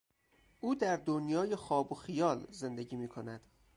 [0.59, 3.41] او در دنیای خواب و خیال زندگی میکند.